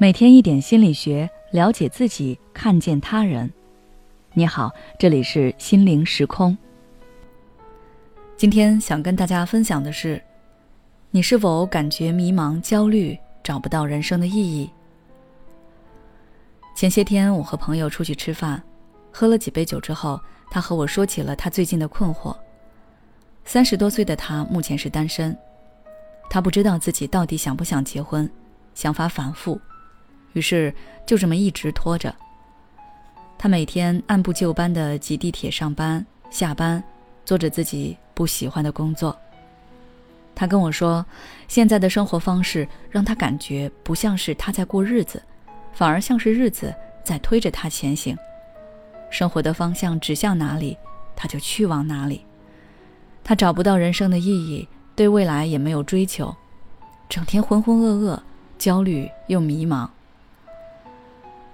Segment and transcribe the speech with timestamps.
[0.00, 3.52] 每天一点心理学，了解自己，看见他人。
[4.32, 6.56] 你好，这里是心灵时空。
[8.36, 10.22] 今天想跟大家分享的是，
[11.10, 14.70] 你是否感觉迷茫、焦虑，找不到人生的意义？
[16.76, 18.62] 前些天我和朋友出去吃饭，
[19.10, 22.36] 喝了几杯酒之后，他和我说起了他最近的困惑。
[23.44, 25.36] 三十多岁的他目前是单身，
[26.30, 28.30] 他不知道自己到底想不想结婚，
[28.74, 29.60] 想法反复。
[30.32, 30.72] 于是
[31.06, 32.14] 就这么一直拖着。
[33.36, 36.82] 他每天按部就班的挤地铁上班、下班，
[37.24, 39.16] 做着自己不喜欢的工作。
[40.34, 41.04] 他跟我说，
[41.46, 45.22] 现在的生活方式让他感觉不像是他在过日子，
[45.72, 46.74] 反而像是日子
[47.04, 48.16] 在推着他前行。
[49.10, 50.76] 生活的方向指向哪里，
[51.16, 52.24] 他就去往哪里。
[53.24, 56.34] 他找不到人生的意义，对未来也没有追求，
[57.08, 58.20] 整天浑浑噩噩，
[58.58, 59.88] 焦虑又迷茫。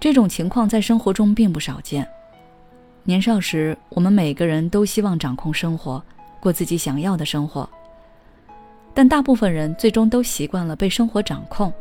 [0.00, 2.06] 这种情况在生活中并不少见。
[3.02, 6.02] 年少时，我们每个人都希望掌控生活，
[6.40, 7.68] 过自己想要的生活。
[8.94, 11.72] 但大部分人最终都习惯了被生活掌控，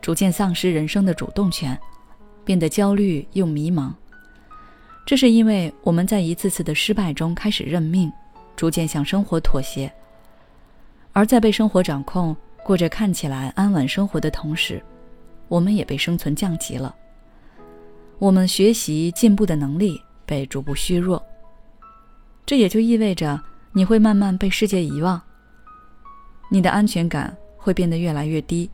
[0.00, 1.78] 逐渐丧失人生的主动权，
[2.44, 3.92] 变得焦虑又迷茫。
[5.06, 8.10] 这是因为我们在一次次的失败中开始认命，
[8.56, 9.92] 逐渐向生活妥协。
[11.12, 14.82] 而在被生活掌控、过着看起来安稳生活的同时，
[15.48, 16.94] 我们也被生存降级了。
[18.24, 21.22] 我们学习进步的能力被逐步削弱，
[22.46, 23.38] 这也就意味着
[23.70, 25.20] 你会慢慢被世界遗忘，
[26.48, 28.70] 你的安全感会变得越来越低。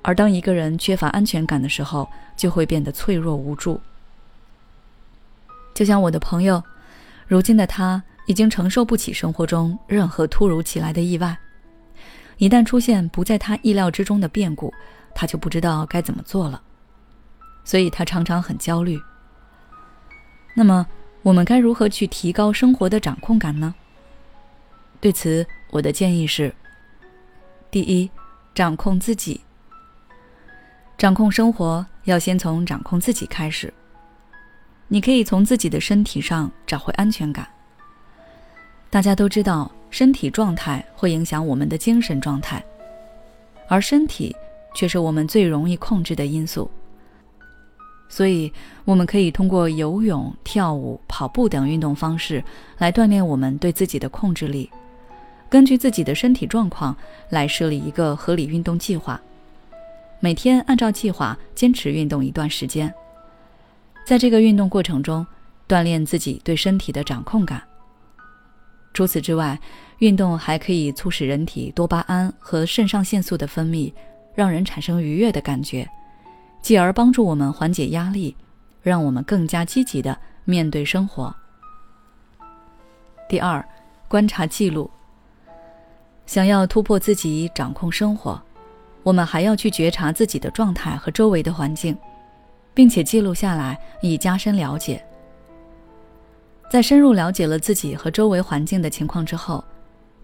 [0.00, 2.08] 而当一个人缺乏安全感的时候，
[2.38, 3.78] 就会变得脆弱无助。
[5.74, 6.64] 就像我的朋友，
[7.26, 11.38] 如今的他已经承受不起生活中任何突如其来的意外，
[12.38, 14.72] 一旦出现不在他意料之中的变故，
[15.14, 16.62] 他就不知道该怎么做了。
[17.68, 18.98] 所以他常常很焦虑。
[20.54, 20.86] 那么，
[21.22, 23.74] 我们该如何去提高生活的掌控感呢？
[25.02, 26.54] 对此，我的建议是：
[27.70, 28.10] 第一，
[28.54, 29.42] 掌控自己。
[30.96, 33.70] 掌控生活要先从掌控自己开始。
[34.88, 37.46] 你可以从自己的身体上找回安全感。
[38.88, 42.64] 大家都知道，身体状态会影响我们的精神状态，
[43.68, 44.34] 而身体
[44.74, 46.70] 却是我们最容易控制的因素。
[48.08, 48.52] 所以，
[48.84, 52.42] 我们可以通过游泳、跳舞、跑步等运动方式
[52.78, 54.70] 来锻炼我们对自己的控制力。
[55.50, 56.96] 根据自己的身体状况
[57.30, 59.20] 来设立一个合理运动计划，
[60.20, 62.92] 每天按照计划坚持运动一段时间。
[64.04, 65.26] 在这个运动过程中，
[65.68, 67.62] 锻炼自己对身体的掌控感。
[68.94, 69.58] 除此之外，
[69.98, 73.92] 运动还可以促使人体多巴胺和肾上腺素的分泌，
[74.34, 75.88] 让人产生愉悦的感觉。
[76.60, 78.36] 继而帮助我们缓解压力，
[78.82, 81.34] 让我们更加积极的面对生活。
[83.28, 83.66] 第二，
[84.08, 84.90] 观察记录。
[86.26, 88.40] 想要突破自己掌控生活，
[89.02, 91.96] 我们还要去觉察自己的状态和周围的环境，
[92.74, 95.02] 并且记录下来，以加深了解。
[96.70, 99.64] 在深入了解了自己和周围环境的情况之后，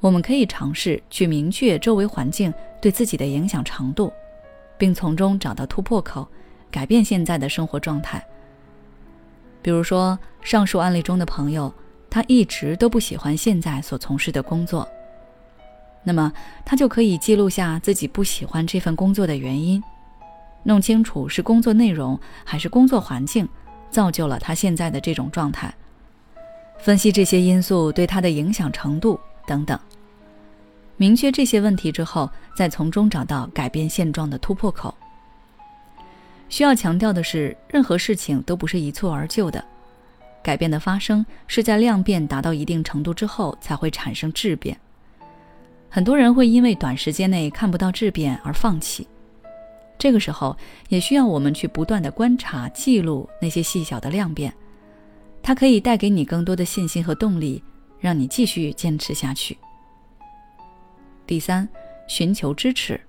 [0.01, 2.53] 我们可以尝试去明确周围环境
[2.83, 4.13] 对自己的影响程度。
[4.77, 6.27] 并从中找到突破口，
[6.71, 8.25] 改变现在的生活状态。
[9.63, 11.73] 比如说，上述案例中的朋友，
[12.11, 14.87] 他一直都不喜欢现在所从事的工作，
[16.03, 16.33] 那么
[16.65, 19.83] 他就可以记录下自己不喜欢这份工作的原因，
[20.63, 23.49] 弄清楚是工作内容还是工作环境
[23.91, 25.75] 造就了他现在的这种状态，
[26.79, 29.79] 分析这些因素对他的影响程度等等。
[30.97, 34.95] 明确这些问题之后，再从中找到改变现状的突破口。
[36.49, 39.65] 需要强调的是，任何事情都不是一蹴而就的，
[40.43, 44.79] 改变的发生是在量变达到一定程度之后才会产生质变。
[45.91, 49.07] 很多人会因为短时间内看不到质变而放弃，
[49.99, 50.57] 这个时候
[50.89, 54.53] 也需要我们去不断的观察、记录那些细小的量变，
[55.43, 57.63] 它可以带给你更多的信心和动力，
[57.99, 59.57] 让你继续坚持下去。
[61.27, 61.69] 第三，
[62.07, 63.01] 寻求支持。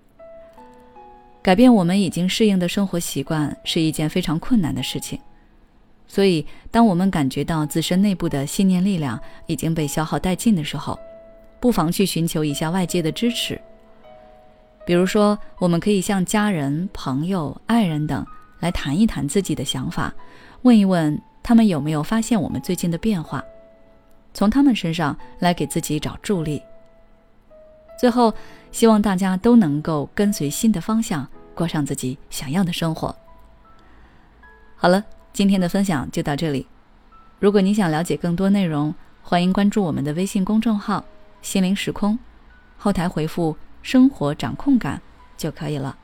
[1.41, 5.19] 改变我们已经适应的生活习惯是一件非常困难的事情，
[6.07, 10.97] 所以当我们感觉到自身内部的信念力量已经被消耗殆尽的时候，
[11.59, 13.62] 不妨去寻求一下外界的支持。
[14.88, 18.25] 比如说，我们可以向家人、朋友、爱人等
[18.59, 20.13] 来谈一谈自己的想法，
[20.63, 23.44] 问一问他们有没有发现我们最近的变化，
[24.33, 26.61] 从他们身上来给自己找助力。
[27.97, 28.33] 最后，
[28.71, 33.15] 希望大家都能够跟随新的方向，过上自己想要的生活。
[34.75, 36.68] 好了，今天的分享就到这里。
[37.39, 41.03] 如果你想了解更多内容，欢迎关注我们的微信公众号
[41.42, 42.18] “心灵时空”，
[42.77, 45.01] 后台回复“生活掌控感”
[45.38, 45.97] 就可以了。